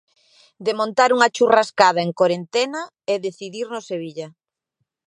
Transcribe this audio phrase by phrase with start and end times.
[0.65, 4.27] De montar unha churrascada en corentena e decidir no Sevilla.